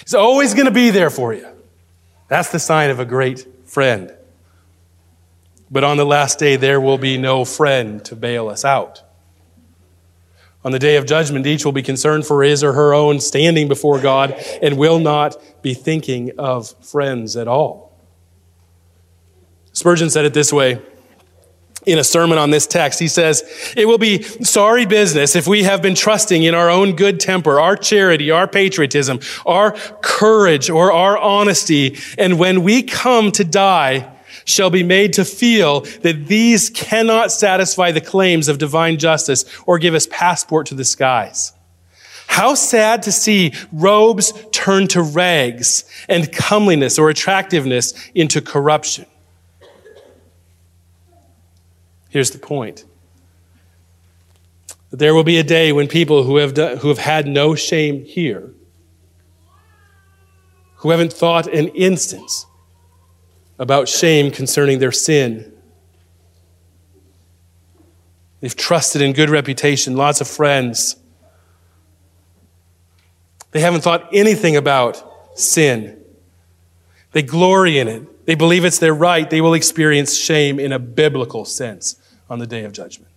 [0.00, 1.48] He's always going to be there for you.
[2.28, 4.12] That's the sign of a great friend.
[5.70, 9.02] But on the last day, there will be no friend to bail us out.
[10.64, 13.68] On the day of judgment, each will be concerned for his or her own standing
[13.68, 17.91] before God and will not be thinking of friends at all.
[19.72, 20.80] Spurgeon said it this way
[21.86, 22.98] in a sermon on this text.
[22.98, 23.42] He says,
[23.76, 27.58] It will be sorry business if we have been trusting in our own good temper,
[27.58, 34.08] our charity, our patriotism, our courage, or our honesty, and when we come to die,
[34.44, 39.78] shall be made to feel that these cannot satisfy the claims of divine justice or
[39.78, 41.52] give us passport to the skies.
[42.26, 49.06] How sad to see robes turn to rags and comeliness or attractiveness into corruption.
[52.12, 52.84] Here's the point
[54.90, 58.04] there will be a day when people who have, done, who have had no shame
[58.04, 58.52] here,
[60.76, 62.44] who haven't thought an instance
[63.58, 65.50] about shame concerning their sin,
[68.40, 70.96] they've trusted in good reputation, lots of friends.
[73.52, 75.02] They haven't thought anything about
[75.34, 75.98] sin.
[77.12, 78.26] They glory in it.
[78.26, 79.30] They believe it's their right.
[79.30, 81.96] They will experience shame in a biblical sense
[82.32, 83.12] on the day of judgment.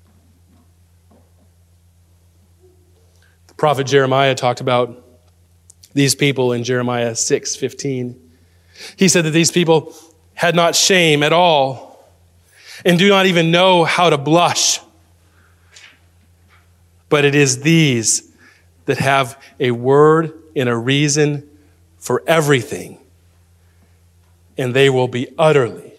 [3.47, 5.05] The prophet Jeremiah talked about
[5.93, 8.20] these people in Jeremiah 6:15.
[8.97, 9.95] He said that these people
[10.34, 12.05] had not shame at all
[12.84, 14.82] and do not even know how to blush.
[17.07, 18.34] But it is these
[18.84, 21.49] that have a word and a reason
[21.97, 22.99] for everything,
[24.57, 25.93] and they will be utterly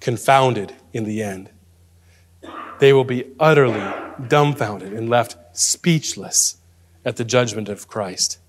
[0.00, 1.51] confounded in the end.
[2.82, 3.80] They will be utterly
[4.26, 6.56] dumbfounded and left speechless
[7.04, 8.40] at the judgment of Christ.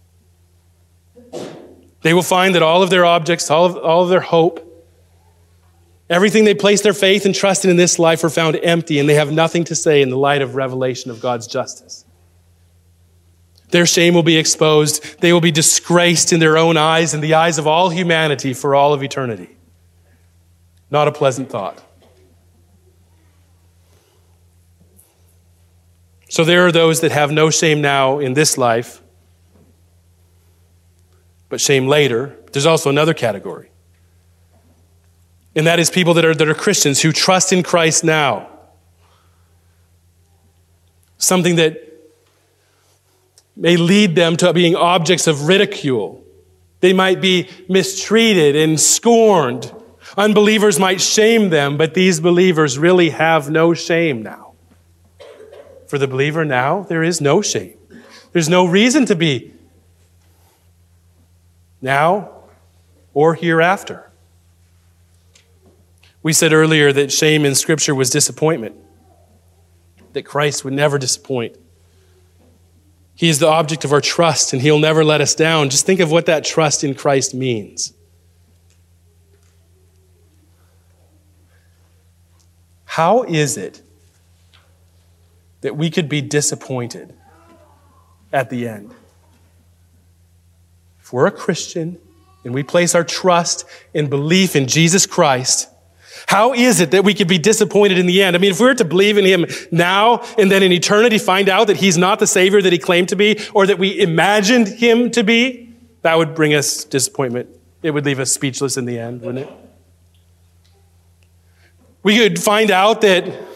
[2.02, 4.90] They will find that all of their objects, all of, all of their hope,
[6.10, 9.08] everything they place their faith and trust in in this life are found empty, and
[9.08, 12.04] they have nothing to say in the light of revelation of God's justice.
[13.70, 15.20] Their shame will be exposed.
[15.22, 18.74] They will be disgraced in their own eyes and the eyes of all humanity for
[18.74, 19.56] all of eternity.
[20.90, 21.84] Not a pleasant thought.
[26.34, 29.04] So there are those that have no shame now in this life,
[31.48, 32.36] but shame later.
[32.52, 33.70] There's also another category.
[35.56, 38.50] And that is people that are, that are Christians who trust in Christ now.
[41.20, 41.78] Something that
[43.56, 46.24] may lead them to being objects of ridicule.
[46.80, 49.72] They might be mistreated and scorned.
[50.18, 54.43] Unbelievers might shame them, but these believers really have no shame now.
[55.94, 57.78] For the believer now, there is no shame.
[58.32, 59.54] There's no reason to be
[61.84, 62.32] now
[63.14, 64.10] or hereafter.
[66.24, 68.76] We said earlier that shame in Scripture was disappointment,
[70.14, 71.58] that Christ would never disappoint.
[73.14, 75.70] He is the object of our trust, and He'll never let us down.
[75.70, 77.94] Just think of what that trust in Christ means.
[82.86, 83.84] How is it
[85.64, 87.14] that we could be disappointed
[88.32, 88.94] at the end.
[91.02, 91.98] If we're a Christian
[92.44, 95.70] and we place our trust and belief in Jesus Christ,
[96.28, 98.36] how is it that we could be disappointed in the end?
[98.36, 101.48] I mean, if we were to believe in Him now and then in eternity find
[101.48, 104.68] out that He's not the Savior that He claimed to be or that we imagined
[104.68, 107.50] Him to be, that would bring us disappointment.
[107.82, 109.54] It would leave us speechless in the end, wouldn't it?
[112.04, 113.53] We could find out that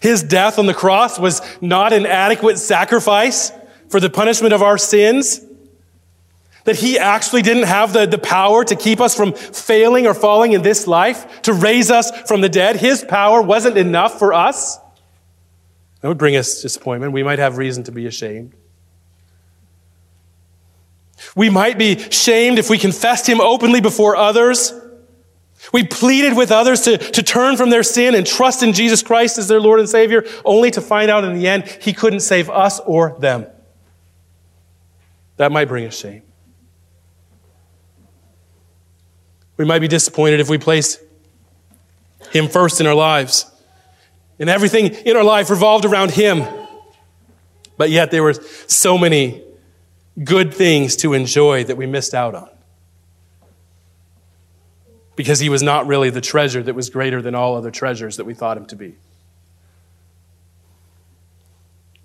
[0.00, 3.52] his death on the cross was not an adequate sacrifice
[3.88, 5.40] for the punishment of our sins.
[6.64, 10.52] That he actually didn't have the, the power to keep us from failing or falling
[10.52, 12.76] in this life, to raise us from the dead.
[12.76, 14.78] His power wasn't enough for us.
[16.00, 17.12] That would bring us disappointment.
[17.12, 18.54] We might have reason to be ashamed.
[21.36, 24.72] We might be shamed if we confessed him openly before others.
[25.72, 29.38] We pleaded with others to, to turn from their sin and trust in Jesus Christ
[29.38, 32.50] as their Lord and Savior, only to find out in the end He couldn't save
[32.50, 33.46] us or them.
[35.36, 36.22] That might bring us shame.
[39.56, 40.98] We might be disappointed if we place
[42.30, 43.50] Him first in our lives.
[44.38, 46.44] And everything in our life revolved around Him.
[47.76, 49.42] But yet there were so many
[50.22, 52.48] good things to enjoy that we missed out on
[55.16, 58.24] because he was not really the treasure that was greater than all other treasures that
[58.24, 58.96] we thought him to be.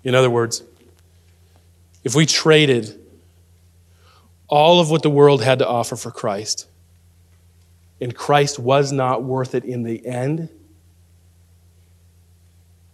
[0.04, 0.62] In other words,
[2.04, 2.98] if we traded
[4.48, 6.66] all of what the world had to offer for Christ,
[8.00, 10.48] and Christ was not worth it in the end,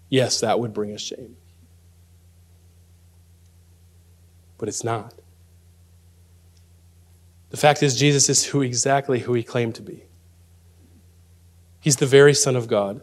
[0.08, 1.36] yes, that would bring us shame.
[4.58, 5.14] But it's not.
[7.50, 10.05] The fact is, Jesus is who exactly who he claimed to be.
[11.86, 13.00] He's the very Son of God,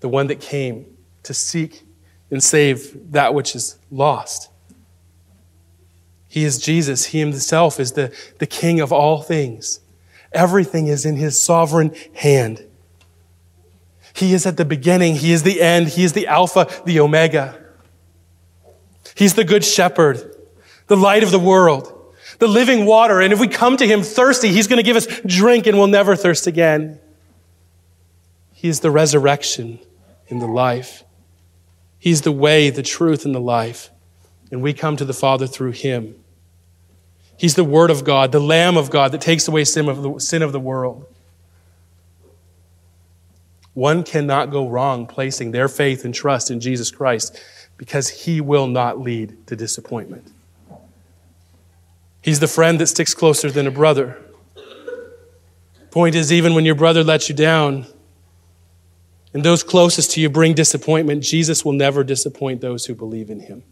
[0.00, 1.82] the one that came to seek
[2.30, 4.50] and save that which is lost.
[6.28, 7.06] He is Jesus.
[7.06, 9.80] He himself is the, the King of all things.
[10.34, 12.66] Everything is in his sovereign hand.
[14.12, 15.16] He is at the beginning.
[15.16, 15.88] He is the end.
[15.88, 17.58] He is the Alpha, the Omega.
[19.14, 20.36] He's the Good Shepherd,
[20.86, 21.98] the light of the world
[22.38, 23.20] the living water.
[23.20, 25.86] And if we come to him thirsty, he's going to give us drink and we'll
[25.86, 26.98] never thirst again.
[28.62, 29.80] He is the resurrection
[30.28, 31.02] in the life.
[31.98, 33.90] He's the way, the truth, and the life.
[34.52, 36.14] And we come to the Father through him.
[37.36, 40.20] He's the Word of God, the Lamb of God that takes away sin of the,
[40.20, 41.12] sin of the world.
[43.74, 47.42] One cannot go wrong placing their faith and trust in Jesus Christ
[47.76, 50.30] because he will not lead to disappointment.
[52.22, 54.22] He's the friend that sticks closer than a brother.
[55.90, 57.86] Point is, even when your brother lets you down,
[59.34, 63.40] and those closest to you bring disappointment, Jesus will never disappoint those who believe in
[63.40, 63.62] him.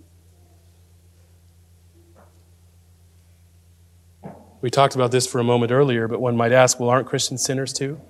[4.63, 7.43] We talked about this for a moment earlier, but one might ask well, aren't Christians
[7.43, 8.01] sinners too?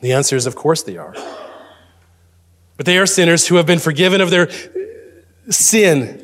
[0.00, 1.14] The answer is, of course they are.
[2.76, 4.48] But they are sinners who have been forgiven of their
[5.48, 6.18] sin.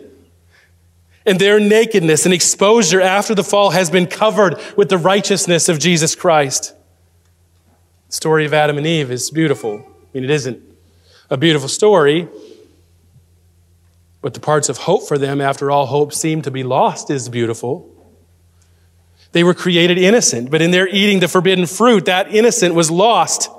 [1.25, 5.79] And their nakedness and exposure after the fall has been covered with the righteousness of
[5.79, 6.75] Jesus Christ.
[8.09, 9.81] The story of Adam and Eve is beautiful.
[9.81, 10.63] I mean, it isn't
[11.29, 12.27] a beautiful story,
[14.23, 17.29] but the parts of hope for them after all hope seemed to be lost is
[17.29, 17.95] beautiful.
[19.33, 23.51] They were created innocent, but in their eating the forbidden fruit, that innocent was lost.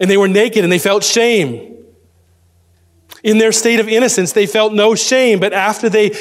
[0.00, 1.76] And they were naked and they felt shame.
[3.22, 6.12] In their state of innocence, they felt no shame, but after they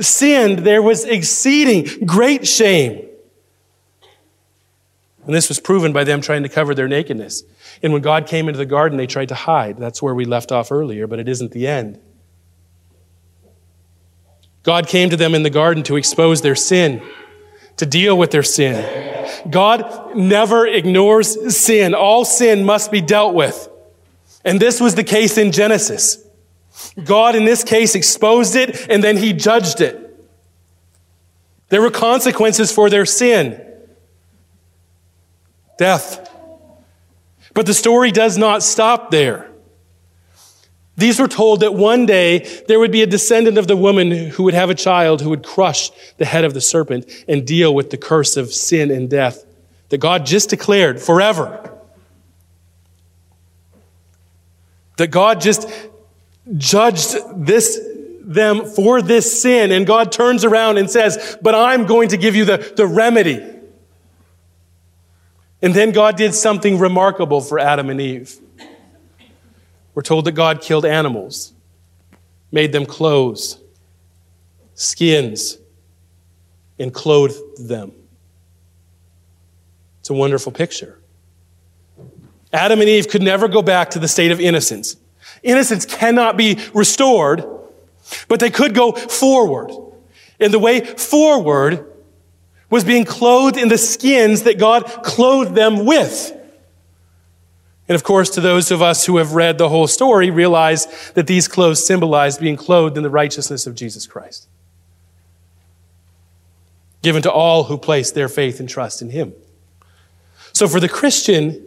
[0.00, 3.06] sinned, there was exceeding great shame.
[5.26, 7.44] And this was proven by them trying to cover their nakedness.
[7.82, 9.78] And when God came into the garden, they tried to hide.
[9.78, 11.98] That's where we left off earlier, but it isn't the end.
[14.62, 17.02] God came to them in the garden to expose their sin,
[17.76, 19.12] to deal with their sin.
[19.50, 21.94] God never ignores sin.
[21.94, 23.68] All sin must be dealt with.
[24.44, 26.22] And this was the case in Genesis.
[27.02, 30.00] God, in this case, exposed it and then he judged it.
[31.68, 33.60] There were consequences for their sin
[35.78, 36.30] death.
[37.54, 39.48] But the story does not stop there.
[40.96, 44.44] These were told that one day there would be a descendant of the woman who
[44.44, 47.90] would have a child who would crush the head of the serpent and deal with
[47.90, 49.44] the curse of sin and death
[49.88, 51.70] that God just declared forever.
[54.96, 55.68] That God just
[56.56, 57.80] judged this
[58.20, 62.36] them for this sin and God turns around and says, "But I'm going to give
[62.36, 63.53] you the, the remedy."
[65.64, 68.38] And then God did something remarkable for Adam and Eve.
[69.94, 71.54] We're told that God killed animals,
[72.52, 73.58] made them clothes,
[74.74, 75.56] skins,
[76.78, 77.92] and clothed them.
[80.00, 80.98] It's a wonderful picture.
[82.52, 84.98] Adam and Eve could never go back to the state of innocence.
[85.42, 87.42] Innocence cannot be restored,
[88.28, 89.70] but they could go forward.
[90.38, 91.90] And the way forward
[92.70, 96.32] was being clothed in the skins that God clothed them with.
[97.88, 101.26] And of course, to those of us who have read the whole story, realize that
[101.26, 104.48] these clothes symbolize being clothed in the righteousness of Jesus Christ,
[107.02, 109.34] given to all who place their faith and trust in Him.
[110.54, 111.62] So for the Christian,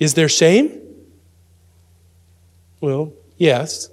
[0.00, 0.80] is there shame?
[2.80, 3.90] Well, yes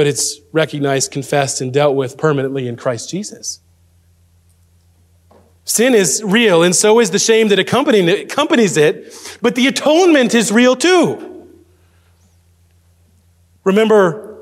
[0.00, 3.60] but it's recognized, confessed, and dealt with permanently in Christ Jesus.
[5.66, 10.50] Sin is real, and so is the shame that accompanies it, but the atonement is
[10.50, 11.46] real too.
[13.62, 14.38] Remember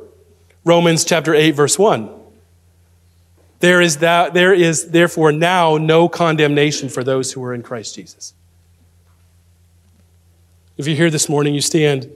[0.63, 2.09] Romans chapter 8, verse 1.
[3.59, 7.97] There is, that, there is therefore now no condemnation for those who are in Christ
[7.97, 8.33] Jesus.
[10.77, 12.09] If you're here this morning, you stand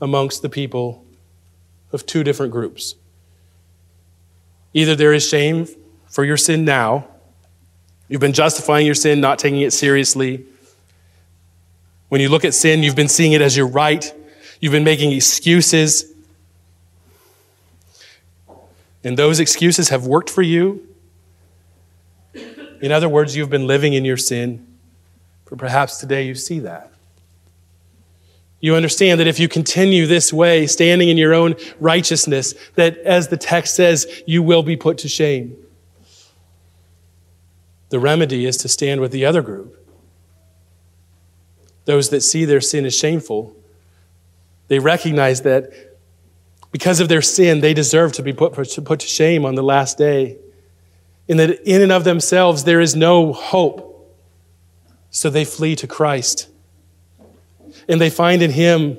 [0.00, 1.04] amongst the people
[1.92, 2.94] of two different groups.
[4.72, 5.66] Either there is shame
[6.08, 7.06] for your sin now,
[8.08, 10.44] you've been justifying your sin, not taking it seriously.
[12.08, 14.12] When you look at sin, you've been seeing it as your right,
[14.60, 16.04] you've been making excuses.
[19.02, 20.86] And those excuses have worked for you.
[22.82, 24.66] In other words, you've been living in your sin.
[25.46, 26.92] For perhaps today you see that.
[28.60, 33.28] You understand that if you continue this way, standing in your own righteousness, that as
[33.28, 35.56] the text says, you will be put to shame.
[37.88, 39.76] The remedy is to stand with the other group.
[41.86, 43.56] Those that see their sin as shameful,
[44.68, 45.72] they recognize that
[46.70, 49.96] because of their sin, they deserve to be put, put to shame on the last
[49.96, 50.36] day.
[51.28, 53.86] And that in and of themselves, there is no hope.
[55.08, 56.49] So they flee to Christ
[57.88, 58.98] and they find in him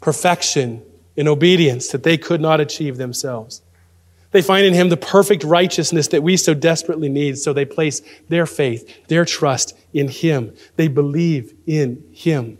[0.00, 0.82] perfection
[1.16, 3.62] in obedience that they could not achieve themselves.
[4.30, 8.00] They find in him the perfect righteousness that we so desperately need, so they place
[8.28, 10.54] their faith, their trust in him.
[10.76, 12.58] They believe in him.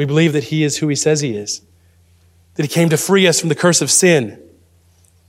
[0.00, 1.60] We believe that He is who He says He is,
[2.54, 4.40] that He came to free us from the curse of sin,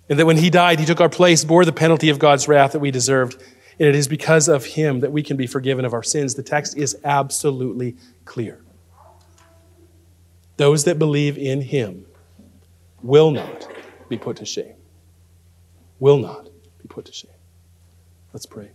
[0.08, 2.72] and that when He died, He took our place, bore the penalty of God's wrath
[2.72, 3.36] that we deserved.
[3.80, 6.36] And it is because of Him that we can be forgiven of our sins.
[6.36, 7.96] The text is absolutely
[8.26, 8.62] clear.
[10.58, 12.06] Those that believe in Him
[13.02, 13.68] will not
[14.10, 14.76] be put to shame.
[16.00, 16.46] Will not
[16.82, 17.32] be put to shame.
[18.34, 18.72] Let's pray.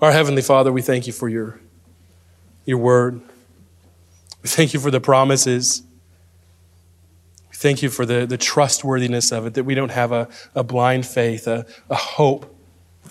[0.00, 1.60] Our Heavenly Father, we thank you for your,
[2.64, 3.20] your word.
[4.42, 5.82] We thank you for the promises.
[7.60, 11.04] Thank you for the, the trustworthiness of it, that we don't have a, a blind
[11.04, 12.56] faith, a, a hope,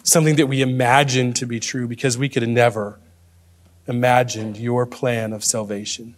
[0.01, 2.99] something that we imagine to be true because we could have never
[3.85, 6.15] imagined your plan of salvation.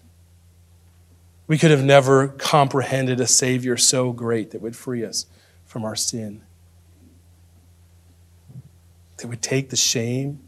[1.47, 5.25] We could have never comprehended a Savior so great that would free us
[5.65, 6.41] from our sin,
[9.17, 10.39] that would take the shame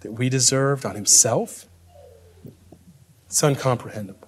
[0.00, 1.66] that we deserved on Himself.
[3.26, 4.21] It's incomprehensible.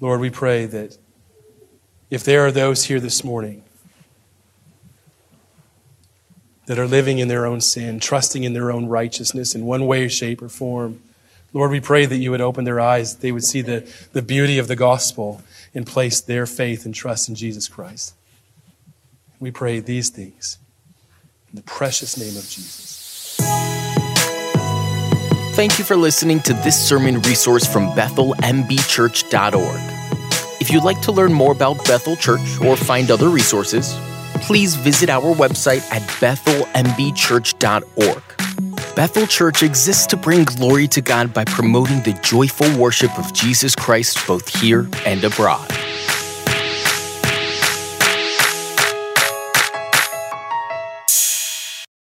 [0.00, 0.96] Lord, we pray that
[2.08, 3.62] if there are those here this morning
[6.66, 10.08] that are living in their own sin, trusting in their own righteousness in one way,
[10.08, 11.02] shape, or form,
[11.52, 14.58] Lord, we pray that you would open their eyes, they would see the, the beauty
[14.58, 15.42] of the gospel
[15.74, 18.14] and place their faith and trust in Jesus Christ.
[19.38, 20.58] We pray these things
[21.50, 22.99] in the precious name of Jesus.
[25.52, 29.80] Thank you for listening to this sermon resource from BethelMBChurch.org.
[30.60, 33.94] If you'd like to learn more about Bethel Church or find other resources,
[34.42, 38.94] please visit our website at BethelMBChurch.org.
[38.94, 43.74] Bethel Church exists to bring glory to God by promoting the joyful worship of Jesus
[43.74, 45.68] Christ both here and abroad.